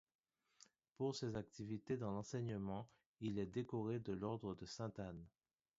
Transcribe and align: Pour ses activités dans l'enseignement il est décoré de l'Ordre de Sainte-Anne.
Pour 0.95 1.13
ses 1.15 1.35
activités 1.35 1.95
dans 1.95 2.09
l'enseignement 2.09 2.89
il 3.19 3.37
est 3.37 3.45
décoré 3.45 3.99
de 3.99 4.13
l'Ordre 4.13 4.55
de 4.55 4.65
Sainte-Anne. 4.65 5.27